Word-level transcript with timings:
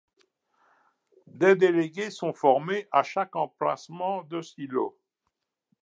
Des 1.27 1.55
délégués 1.55 2.09
sont 2.09 2.33
formés 2.33 2.87
à 2.91 3.03
chaque 3.03 3.35
emplacement 3.35 4.23
de 4.23 4.41
silos. 4.41 4.97